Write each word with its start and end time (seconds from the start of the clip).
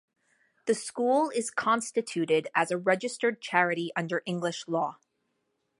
The 0.65 0.73
school 0.73 1.29
is 1.29 1.51
constituted 1.51 2.47
as 2.55 2.71
a 2.71 2.77
registered 2.79 3.39
charity 3.39 3.91
under 3.95 4.23
English 4.25 4.67
law. 4.67 4.97